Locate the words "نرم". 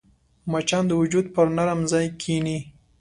1.55-1.79